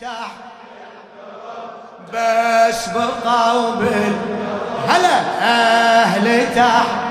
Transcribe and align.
تحت. 0.00 0.40
بس 2.12 2.88
بقوا 2.88 3.74
بال 3.74 4.14
هلا 4.88 5.18
أهل 5.42 6.54
تحت. 6.54 7.10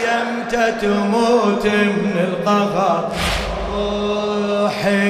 يمتى 0.00 0.72
تموت 0.80 1.66
من 1.66 2.16
القهر 2.28 3.12
روحي 4.66 5.06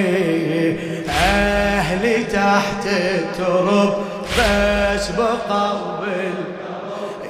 أهلي 1.11 2.25
تحت 2.25 2.87
الترب 2.87 3.95
بس 4.39 5.11
بقوا 5.11 6.01
بال 6.01 6.35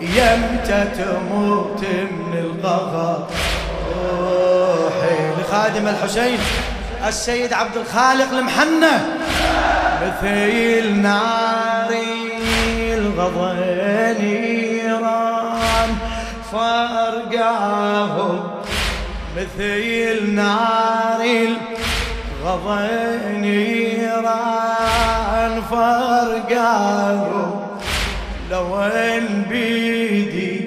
يمتى 0.01 0.85
تموت 0.99 1.85
من 2.11 2.39
القهر 2.39 3.27
لخادم 5.47 5.89
الحسين 5.89 6.39
السيد 7.09 7.53
عبد 7.53 7.77
الخالق 7.77 8.33
المحنة. 8.33 9.17
مثيل 10.03 11.03
ناري 11.03 12.33
الغضا 12.95 13.55
نيران 14.21 15.97
فرقاهم 16.53 18.51
مثيل 19.37 20.35
ناري 20.35 21.49
الغضا 22.43 22.89
نيران 23.33 24.43
فرقاهم 25.71 27.51
لو 28.51 28.83
ان 28.83 29.43
بيدي 29.49 30.61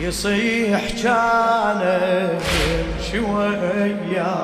يصيح 0.00 0.80
كان 1.02 2.28
شوية 3.16 4.36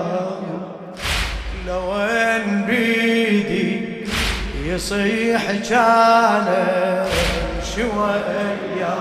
لو 1.67 1.97
ان 1.97 2.65
بيدي 2.67 3.83
يصيح 4.65 5.43
كان 5.71 6.47
شوية 7.77 8.97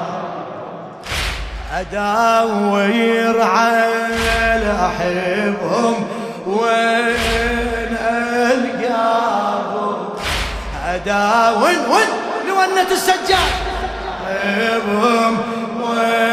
أداوير 1.73 3.41
على 3.41 4.75
أحبهم 4.85 6.07
وين 6.47 7.97
ألقاهم؟ 8.51 9.95
أداوين 10.87 11.79
وين 11.79 12.07
لونة 12.47 12.91
السجاد؟ 12.91 13.53
أحبهم 14.27 15.37
وين 15.81 16.30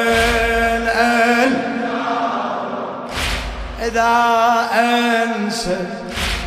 إذا 3.88 4.66
أنسى 4.74 5.76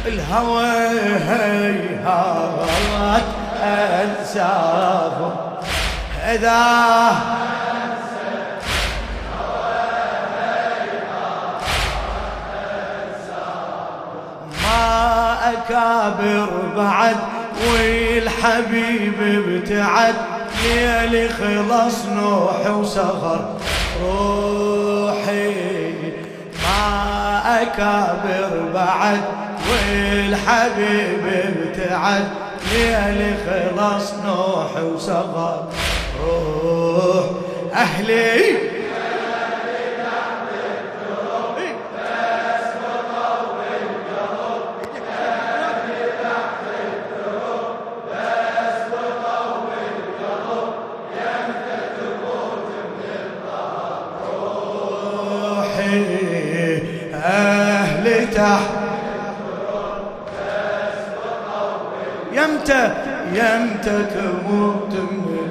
الهوى 0.05 0.65
هيهات 1.29 3.23
انسافه 3.63 5.33
إذا 6.25 6.61
ما 14.63 15.37
أكابر 15.53 16.49
بعد 16.77 17.15
والحبيب 17.67 19.13
ابتعد. 19.21 20.15
ليلي 20.63 21.29
خلص 21.29 22.05
نوح 22.05 22.67
وسهر 22.67 23.55
روحي 24.03 25.51
ما 26.63 27.20
اكابر 27.51 28.71
بعد 28.73 29.21
والحبيب 29.69 31.25
ابتعد. 31.25 32.27
ليلي 32.73 33.33
خلص 33.45 34.13
نوح 34.25 34.83
وصغر 34.83 35.67
روح 36.23 37.25
أهلي 37.73 38.70
تحت 58.41 58.69
يمتى 62.33 62.83
يمتى 63.37 63.97
تموت 64.13 64.93
من 64.93 65.49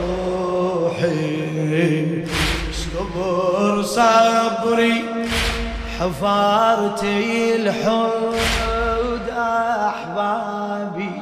روحي. 0.00 1.24
صبر 2.72 3.82
صبري. 3.82 5.04
حفارتي 6.00 7.56
الحود 7.56 9.26
أحبابي. 9.38 11.14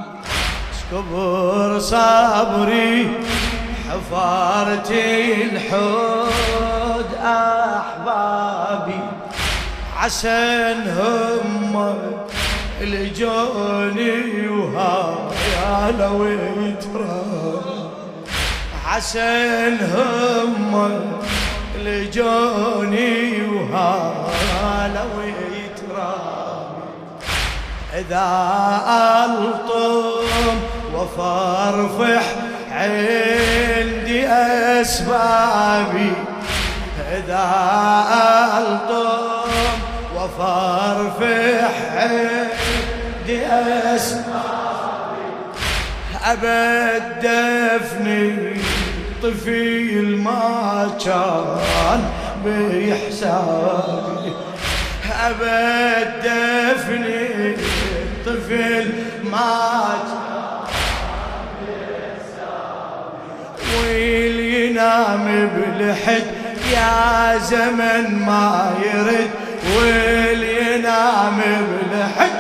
صبر 0.90 1.78
صبري. 1.78 2.96
حفارتي 3.90 5.08
الحود 5.44 7.10
أحبابي. 7.24 9.01
عسى 10.02 10.74
هم 10.98 11.74
لجوني 12.80 14.48
وهاي 14.48 15.92
لو 15.98 16.24
يترى 16.26 17.22
حسن 18.84 19.78
هم 19.94 20.72
لجوني 21.78 23.42
وهاي 23.42 24.88
لو 24.94 25.12
يترى 25.54 26.14
إذا 27.94 28.28
ألطم 29.24 30.56
وفرفح 30.94 32.24
عندي 32.72 34.26
أسبابي. 34.80 36.12
إذا 37.12 37.46
ألطم 38.58 39.21
وفرفح 40.22 41.74
عندي 41.96 42.52
بدي 43.24 43.46
أبد 46.24 47.02
دفني 47.22 48.60
طفيل 49.22 50.16
ما 50.16 50.90
كان 51.04 52.04
بإحسابي 52.44 54.32
أبد 55.22 56.12
دفني 56.24 57.56
طفل 58.26 58.92
ما 59.24 59.94
ويل 63.80 64.40
ينام 64.40 65.26
بلحد 65.56 66.26
يا 66.72 67.38
زمن 67.38 68.24
ما 68.26 68.72
يرد. 68.84 69.41
ويل 69.64 70.42
ينام 70.42 71.38
بلحد 71.70 72.30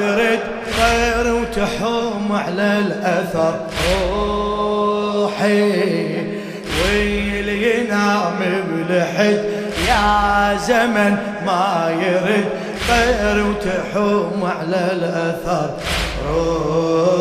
يرد 0.00 0.40
غير 0.80 1.34
وتحوم 1.34 2.28
على 2.32 2.78
الأثر. 2.78 3.54
روحي 5.02 5.72
ويل 6.82 7.48
ينام 7.48 8.38
بلحد 8.70 9.40
يا 9.88 10.58
زمن 10.66 11.16
ما 11.46 11.68
يرد 12.02 12.48
غير 12.90 13.36
وتحوم 13.46 14.40
على 14.44 14.82
الأثر. 14.92 15.70
روح 16.28 17.13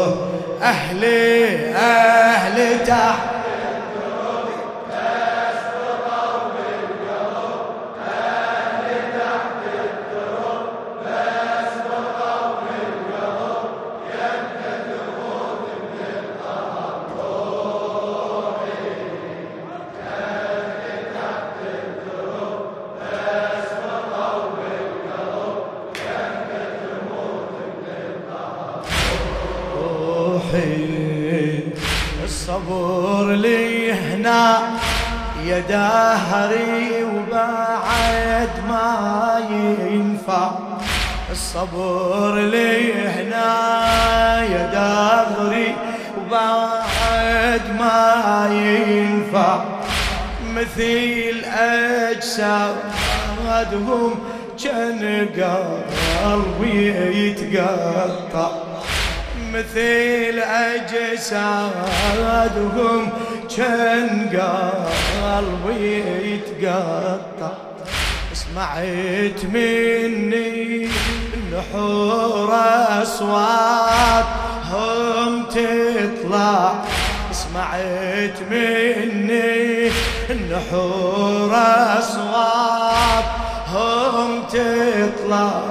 وبعد 38.43 38.59
ما 38.69 39.39
ينفع. 39.49 40.51
الصبر 41.31 42.35
لي 42.35 42.93
هنا 42.93 43.45
يا 44.43 44.63
دهري 44.73 45.75
وبعد 46.17 47.61
ما 47.79 48.49
ينفع. 48.51 49.63
مثيل 50.55 51.45
أجسادهم 52.09 52.73
كان 54.63 55.01
قلبي 56.25 56.87
يتقطع. 57.27 58.51
مثل 59.53 60.39
أجسادهم 60.73 61.63
كان 63.57 64.29
قلبي 65.23 66.03
يتقطع. 66.33 67.72
سمعت 68.53 69.45
مني 69.53 70.87
النحور 71.33 72.51
أصوات 73.01 74.25
هم 74.71 75.43
تطلع. 75.45 76.83
سمعت 77.31 78.37
مني 78.51 79.91
النحور 80.29 81.51
أصوات 81.99 83.25
هم 83.73 84.43
تطلع. 84.43 85.61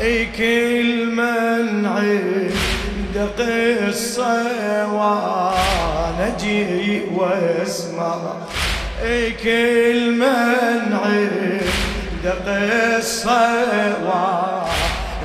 أي 0.00 0.26
كل 0.26 1.06
من 1.06 1.86
عنده 1.86 3.26
قصة 3.38 4.44
وأنا 4.92 6.32
أجي 6.36 7.02
وأسمع. 7.14 8.16
أي 9.02 9.30
كل 9.30 10.10
من 10.10 10.98
عنده 11.04 11.61
قصة 12.24 13.52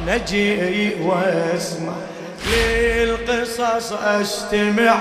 أجي 0.07 0.91
واسمع 1.01 1.93
للقصص 2.47 3.93
أستمع 3.93 4.95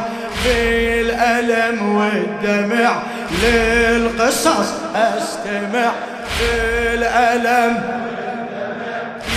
بالألم 0.45 1.97
والدمع. 1.97 3.03
للقصص 3.43 4.73
أستمع 4.95 5.93
بالألم 6.41 7.83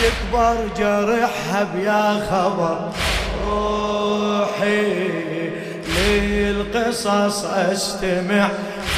يكبر 0.03 0.55
جرحها 0.77 1.67
بيا 1.75 2.27
خبر 2.31 2.91
روحي. 3.47 5.09
للقصص 5.97 7.45
أستمع 7.45 8.49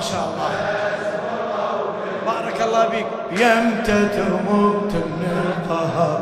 ما 0.00 0.06
شاء 0.06 0.26
الله. 0.32 0.50
بارك 2.26 2.58
الله 2.62 2.84
بك 2.88 3.06
يمتى 3.32 4.08
تموت 4.08 4.92
من 4.94 5.32
القهر 5.46 6.20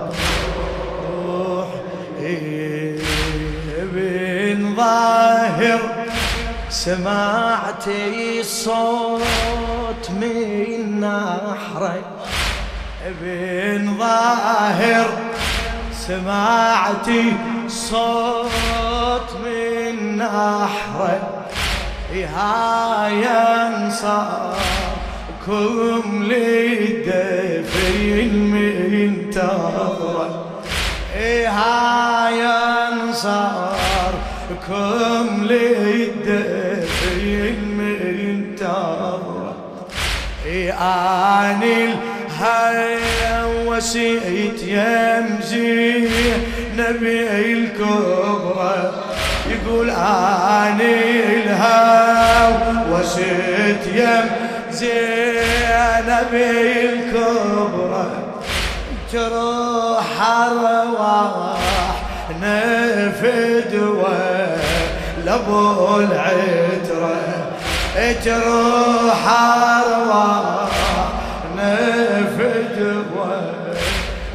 روح 1.26 1.68
ابن 3.78 4.74
ظاهر. 4.76 5.80
سمعتي 6.70 8.42
صوت 8.42 10.10
من 10.10 11.00
نحرك 11.00 12.04
ابن 13.06 13.96
ظاهر. 13.98 15.08
سمعتي 15.92 17.36
صوت 17.68 19.30
من 19.44 20.16
نحرك 20.16 21.47
يا 22.14 23.08
ينصاركم 24.28 24.62
للدفين 26.24 27.52
من 28.50 29.30
تظرة 29.30 30.44
يا 31.16 32.30
ينصاركم 33.10 33.86
للدفين 35.44 36.78
من 37.78 38.56
تظرة 38.56 39.56
آني 40.80 41.84
الهيا 41.84 43.44
وسيت 43.66 44.62
يمزي 44.62 46.08
نبي 46.76 47.52
الكبرى 47.52 48.97
يقول 49.50 49.90
اني 49.90 51.20
الهاو 51.36 52.52
وشت 52.92 53.86
يم 53.94 54.30
زينب 54.70 56.32
الكبرى 56.34 58.10
تروح 59.12 60.28
ارواح 60.28 61.58
نفد 62.42 63.72
لابو 65.24 65.96
العترة. 65.96 67.16
تروح 68.24 69.22
ارواح 69.78 70.68
نفد 71.56 73.04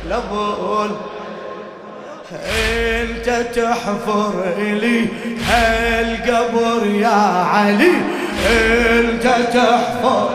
لابو 0.09 0.85
انت 2.33 3.29
تحفر 3.55 4.53
لي؟ 4.57 5.07
هالقبر 5.47 6.87
يا 6.87 7.43
علي؟ 7.53 7.91
انت 8.49 9.23
تحفر 9.53 10.29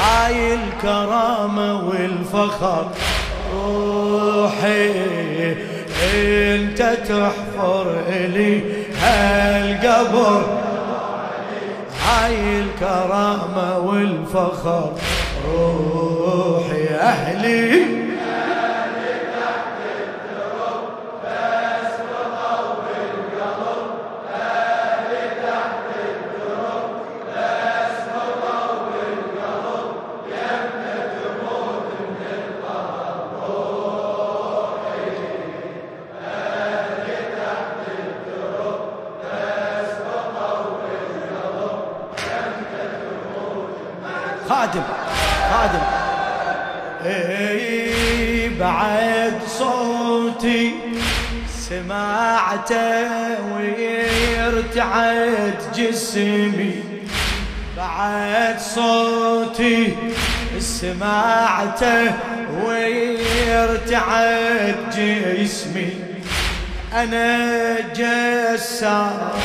هاي 0.00 0.54
الكرامة 0.54 1.88
والفخر 1.88 2.88
روحي 3.54 4.90
انت 6.14 6.82
تحفر 6.82 8.00
لي؟ 8.08 8.62
هالقبر 9.02 10.42
هاي 12.06 12.60
الكرامة 12.60 13.78
والفخر 13.78 14.92
روحي 15.54 16.88
أهلي 17.00 17.79
ويرتعد 54.80 55.60
جسمي 55.76 56.82
بعد 57.76 58.60
صوتي 58.60 59.96
سمعته 60.58 62.12
ويرتعد 62.64 63.94
جسمي. 64.96 65.90
أنا 66.94 67.76
جسار 67.96 69.38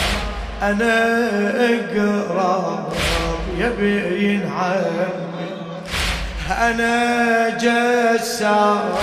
أنا 0.61 1.29
اقرب 1.59 2.93
يبين 3.57 4.51
عمي 4.57 5.49
أنا 6.61 7.49
جسار 7.49 8.99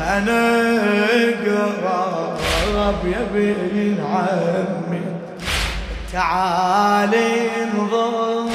أنا 0.00 0.40
قراب 1.44 2.38
يبين 3.04 3.98
عمي 4.12 5.13
تعالي 6.14 7.50
انظر 7.62 8.50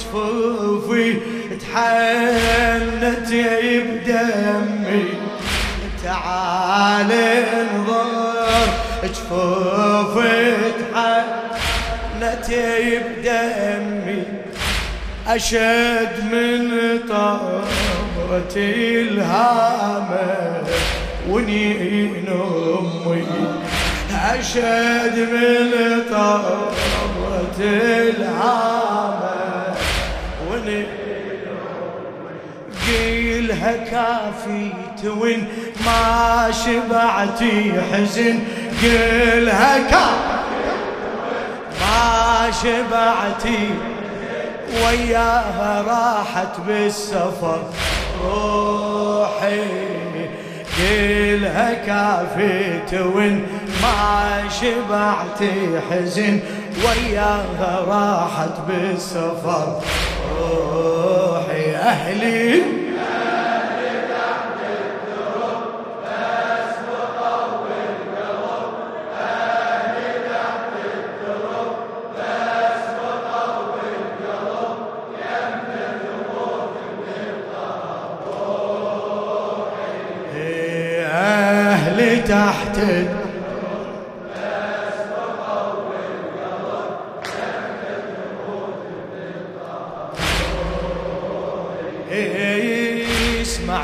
جفوفي 0.00 1.20
تحنت 1.60 3.30
بدمي 3.32 5.04
تعالي 6.04 7.44
انظر 7.60 8.68
جفوفي 9.04 10.56
تحنت 10.80 12.48
بدمي 13.18 14.22
أشد 15.26 16.14
من 16.32 16.62
طمرة 17.08 18.56
الهامة 18.56 20.28
ونين 21.28 22.26
أمي. 22.28 23.69
أشد 24.20 25.18
من 25.18 26.02
طمرة 26.10 27.60
الهامة 27.60 29.74
ونين 30.50 30.86
قيلها 32.86 33.72
كافي 33.76 34.72
توين 35.02 35.48
ما 35.86 36.50
شبعتي 36.50 37.72
حزن. 37.92 38.38
قيلها 38.82 39.78
كافي 39.78 40.40
ما 41.80 42.50
شبعتي 42.62 43.68
وياها 44.84 45.72
راحت 45.88 46.60
بالسفر 46.66 47.62
روحي. 48.24 49.60
قيلها 50.78 51.74
كافي 51.74 52.80
توين 52.90 53.46
ما 53.82 54.48
شبعتي 54.48 55.80
حزن 55.90 56.40
وياها 56.84 57.84
راحت 57.88 58.60
بالسفر. 58.68 59.80
روحي 60.38 61.76
أهلي 61.76 62.62
تحت 82.30 82.78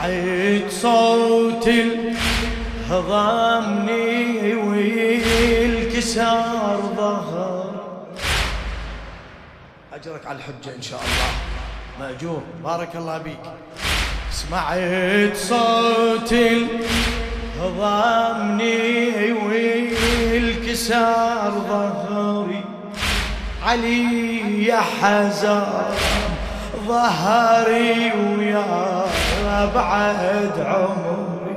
سمعت 0.06 0.70
صوت 0.70 1.68
هضمني 2.90 4.54
والكسار 4.54 6.12
ظهر. 6.96 7.74
أجرك 9.92 10.26
على 10.26 10.38
الحجة 10.38 10.76
إن 10.76 10.82
شاء 10.82 11.00
الله. 11.00 11.30
مأجور. 12.00 12.42
بارك 12.64 12.96
الله 12.96 13.18
بيك 13.18 13.40
سمعت 14.30 15.36
صوت 15.36 16.34
ضامني 17.78 19.32
والكسار 20.26 21.50
ظهري 21.68 22.64
علي 23.62 24.64
يا 24.64 24.80
حزام 24.80 25.94
ظهري 26.86 28.12
بعد 29.64 30.54
عمري. 30.58 31.56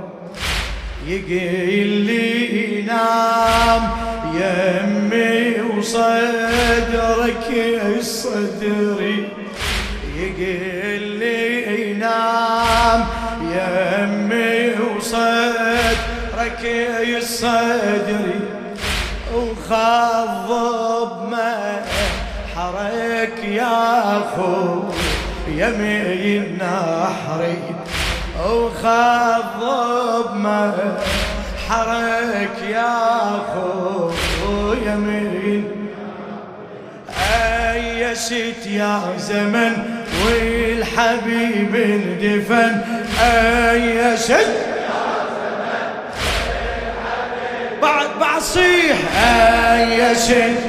يقيل 1.08 1.88
لي 1.88 2.82
نام 2.82 3.90
يمي 4.34 5.62
وصدرك 5.78 7.48
الصدري 7.98 9.30
يقيل 10.18 11.04
لي 11.20 11.94
نام 11.94 13.06
يمي 13.42 14.74
وصدرك 14.96 16.64
الصدري 17.18 18.40
وخضب 19.36 21.12
ما 21.32 21.82
حرك 22.56 23.38
يا 23.44 24.22
خو 24.36 24.84
يمين 25.48 26.58
نحري. 26.62 27.79
وخضب 28.48 30.36
ما 30.36 30.98
حرك 31.70 32.58
يا 32.70 33.42
خو 33.54 34.12
يمين 34.86 35.64
أيست 37.72 38.68
يا 38.68 39.02
زمن 39.18 39.74
والحبيب 40.26 41.76
اندفن. 41.76 42.82
أيست 43.22 44.48
بعد 47.82 48.08
بعد 48.20 48.42
صيح. 48.42 48.98
أيست 49.18 50.60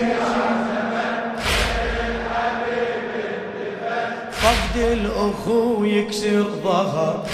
فقد 4.33 4.77
الأخو 4.77 5.85
يكسر 5.85 6.45
ظهر. 6.65 7.27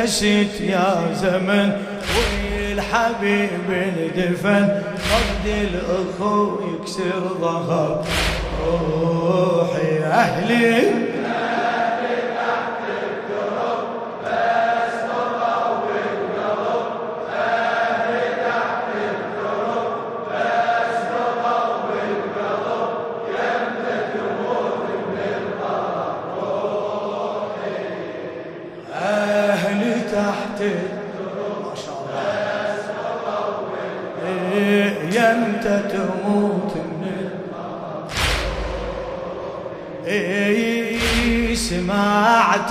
أيست 0.00 0.60
يا 0.60 1.14
زمن 1.14 1.72
والحبيب 2.16 3.70
اندفن 3.70 4.82
فقد 4.98 5.46
الأخو 5.46 6.58
يكسر 6.74 7.22
ظهر 7.40 8.04
روحي 8.66 9.98
أهلي 10.04 11.11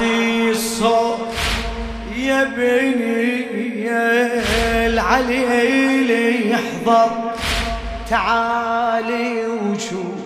الصوت 0.01 1.19
يا 2.17 2.43
بني 2.43 3.89
العلي 4.85 6.51
يحضر. 6.51 7.09
تعالي 8.09 9.47
وشوف 9.47 10.21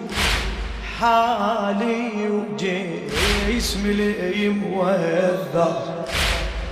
حالي 0.99 2.09
وجسمي 2.29 3.93
لي 3.93 4.49
موذر. 4.49 5.75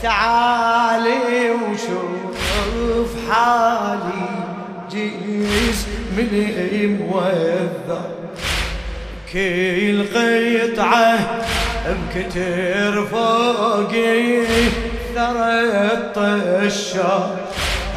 تعالي 0.02 1.52
وشوف 1.52 3.12
حالي 3.30 4.26
جسمي 4.92 6.24
لي 6.32 6.88
موذر. 6.88 8.10
كل 9.34 9.98
قطعة 10.14 11.14
بكتر 11.86 13.06
فوقي 13.06 14.46
ثرى 15.16 15.60
الطشة 15.94 17.36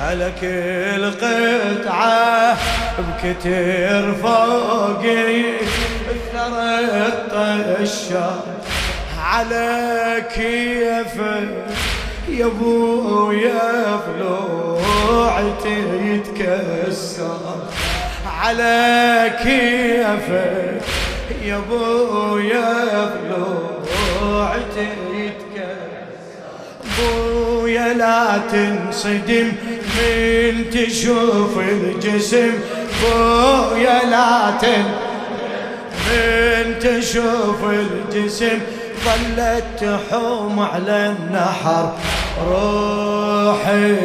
على 0.01 0.33
كل 0.41 1.11
قطعة 1.11 2.57
بكتر 2.99 4.15
فوقي 4.23 5.43
ثرى 6.33 6.79
الطشة 7.07 8.31
على 9.23 10.25
كيفك 10.35 11.49
يا 12.29 12.47
ابويا 12.47 14.01
ضلوعتي 14.19 15.79
يتكسر 16.05 17.39
على 18.41 19.33
كيفك 19.43 20.83
يا 21.45 21.57
ابويا 21.57 22.75
ضلوعتي 23.05 23.76
يتكسر. 25.15 26.07
ابويا 26.85 27.89
لا 27.95 28.39
تنصدم 28.53 29.53
من 29.97 30.71
تشوف 30.71 31.59
الجسم. 31.59 32.53
بويا 33.03 33.99
لا 34.11 34.51
تن 34.61 34.85
من 36.07 36.79
تشوف 36.79 37.61
الجسم. 37.65 38.59
ظلت 39.05 39.65
تحوم 39.81 40.61
على 40.61 41.15
النحر 41.15 41.93
روحي. 42.51 43.97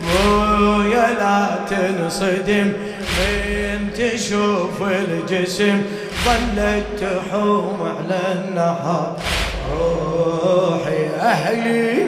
بويا 0.00 1.06
لا 1.20 1.40
تنصدم 1.70 2.72
من 3.18 3.90
تشوف 3.98 4.82
الجسم. 4.82 5.82
ظلت 6.24 6.84
تحوم 7.00 7.78
على 7.82 8.20
النحر 8.32 9.16
روحي 9.72 11.06
أهلي 11.20 12.06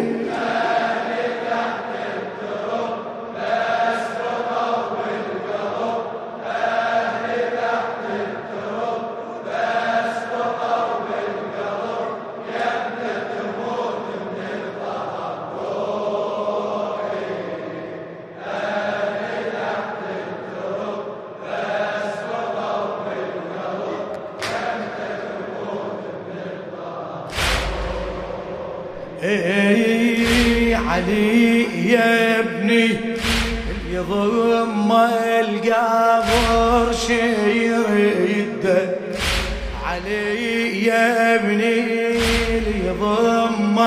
اي 29.23 30.75
علي 30.75 31.63
يا 31.93 32.41
ابني 32.41 32.89
يضم 33.93 34.93
القبر 35.41 36.93
شيرده 37.07 38.91
علي 39.85 40.85
يا 40.87 41.35
ابني 41.35 42.17
يضم 42.87 43.79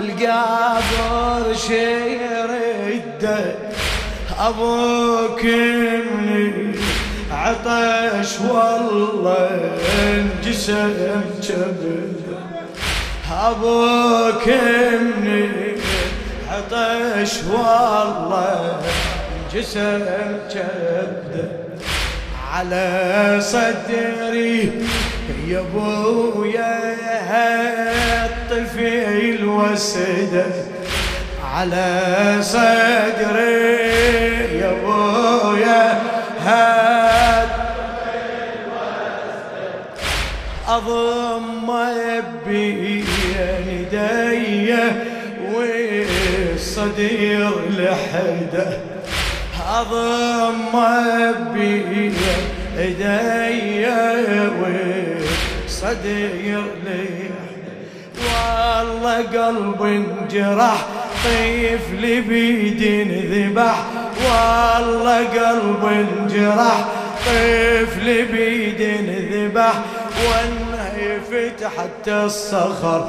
القبر 0.00 1.54
شيرده 1.68 3.54
أبوك 4.38 5.44
مني 5.44 6.74
عطش 7.32 8.40
والله 8.40 9.70
انجسم 10.04 11.20
كبده 11.48 12.11
أبوك 13.32 14.48
مني 15.24 15.76
عطش 16.50 17.34
والله 17.44 18.80
جسم 19.54 20.04
كبده 20.50 21.48
على 22.52 23.38
صدري. 23.40 24.72
يا 25.48 25.60
أبويا 25.60 26.74
الطفل 28.24 29.44
وسده 29.44 30.46
على 31.54 31.88
صدري. 32.40 33.72
يا 34.60 34.70
أبويا 34.70 36.02
أضم 40.68 41.68
بي 42.46 42.81
والصدير 46.92 47.50
لحدة. 47.78 48.78
اضم 49.68 50.74
بي 51.54 52.12
يدي 52.78 53.86
والصدير 55.68 56.62
لحدة. 56.84 57.72
والله 58.24 59.16
قلب 59.16 59.80
انجرح 59.82 60.86
طفل 61.24 62.02
بيد 62.22 62.82
ذبح. 63.32 63.78
والله 64.24 65.18
قلب 65.18 65.84
انجرح 65.84 66.78
طفل 67.26 68.06
بيد 68.32 68.80
ذبح. 69.32 69.74
وانه 70.26 70.96
فتحت 71.30 72.06
الصخر 72.08 73.02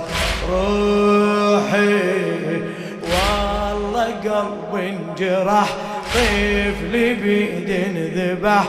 روحي. 0.50 2.24
قلب 4.04 4.76
انجرح 4.76 5.70
طفل 6.13 7.16
بيد 7.16 7.70
ذبح. 8.16 8.63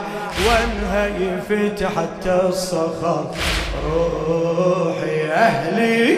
وانها 0.47 1.09
فتحت 1.49 2.27
الصخر. 2.27 3.31
روحي 3.85 5.31
أهلي 5.31 6.17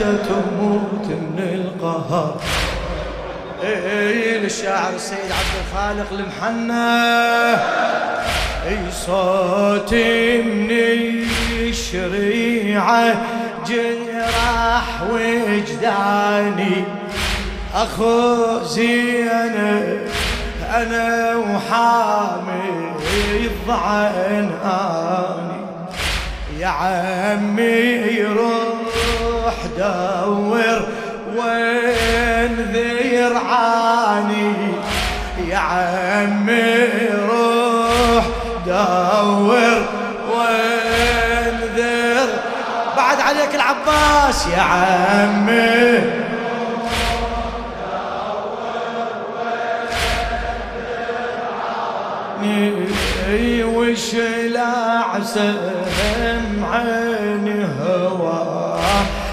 تموت 0.00 1.06
من 1.06 1.38
القهر. 1.38 2.40
اي 3.64 4.38
للشاعر 4.38 4.94
السيد 4.94 5.18
عبد 5.18 5.54
الخالق 5.60 6.08
المحنى 6.12 7.00
اي 8.68 8.78
صوتي 9.06 10.42
من 10.42 10.70
الشريعة 11.60 13.16
جراح 13.66 15.02
وجداني. 15.10 16.84
أخو 17.74 18.62
زينب 18.64 20.08
أنا 20.74 21.36
وحامي 21.36 22.92
الضعن 23.34 24.50
اني 24.64 25.60
يا 26.58 26.66
عمي 26.66 28.22
روح 28.22 28.69
دور 29.78 30.78
وين 31.36 32.54
ذيرعاني 32.72 34.52
يا 35.48 35.58
عمي 35.58 36.88
روح 37.28 38.24
دور 38.66 39.78
وين 40.30 41.56
ذير. 41.76 42.28
بعد 42.96 43.20
عليك 43.20 43.54
العباس 43.54 44.46
يا 44.46 44.62
عمي. 44.62 46.20
وش 53.64 54.14
العسم 54.14 55.56
عيني 56.64 57.58
هوا 57.80 58.39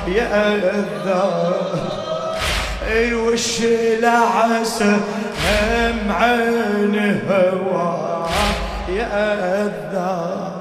يا 0.07 0.61
أي 2.91 3.13
وش 3.13 3.61
العسم 3.61 5.01
عيني 6.09 7.19
هوا 7.29 8.27
يا 8.89 9.33
الذر 9.63 10.57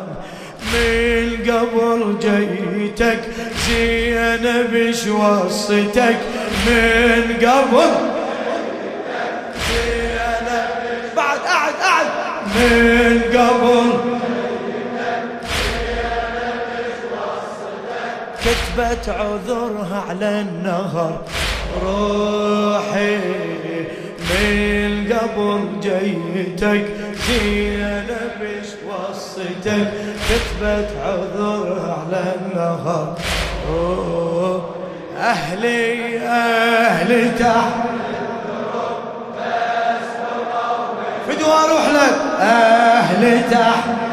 من 0.72 1.50
قبل 1.50 2.18
جيتك 2.20 3.20
زينب 3.68 4.94
وصتك 5.09 6.16
من 6.66 7.37
قبل 7.46 7.90
بعد 11.16 11.38
قعد 11.38 11.72
قعد 11.82 12.06
من 12.56 13.20
قبل 13.35 13.95
كتبت 18.77 19.09
عذرها 19.09 20.05
على 20.09 20.41
النهر. 20.41 21.21
روحي 21.83 23.17
من 24.21 25.12
قبل 25.12 25.81
جيتك 25.81 26.87
زينب 27.29 28.41
وصيتك. 28.89 29.93
كتبت 30.29 30.91
عذرها 31.05 32.05
على 32.07 32.35
النهر. 32.41 33.15
أهلي 35.21 36.19
أهلي 36.19 37.29
تحت. 37.29 37.73
فدوى 41.29 41.55
أروح 41.65 41.89
لك. 41.89 42.17
أهلي 42.41 43.41
تحت. 43.51 44.06